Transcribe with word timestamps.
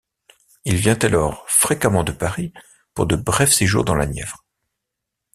Il 0.65 0.77
vient 0.77 0.97
alors 1.03 1.45
fréquemment 1.47 2.03
de 2.03 2.11
Paris 2.11 2.53
pour 2.95 3.05
de 3.05 3.15
brefs 3.15 3.51
séjours 3.53 3.85
dans 3.85 3.93
la 3.93 4.07
Nièvre. 4.07 4.43